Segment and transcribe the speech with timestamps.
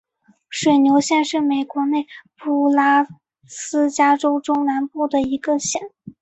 [0.49, 3.05] 水牛县是美国内布拉
[3.45, 5.79] 斯加州中南部的一个县。